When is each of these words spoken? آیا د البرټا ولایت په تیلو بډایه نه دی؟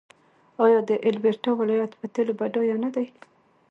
آیا 0.65 0.79
د 0.89 0.91
البرټا 1.07 1.51
ولایت 1.61 1.91
په 1.99 2.05
تیلو 2.13 2.33
بډایه 2.39 2.75
نه 2.83 2.89
دی؟ 2.95 3.07